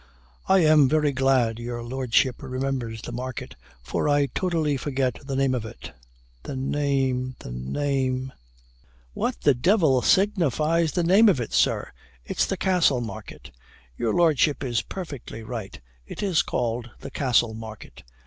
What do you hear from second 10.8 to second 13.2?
the name of it, sir? it's the Castle